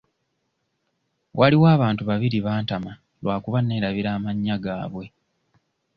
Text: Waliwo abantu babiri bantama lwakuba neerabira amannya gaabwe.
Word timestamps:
Waliwo 1.39 1.65
abantu 1.75 2.01
babiri 2.09 2.37
bantama 2.45 2.91
lwakuba 3.21 3.59
neerabira 3.63 4.09
amannya 4.17 4.55
gaabwe. 4.63 5.05